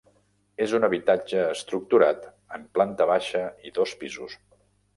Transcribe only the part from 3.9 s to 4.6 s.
pisos.